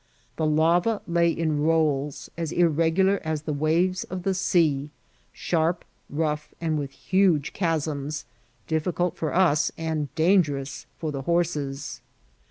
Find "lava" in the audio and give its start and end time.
0.47-0.99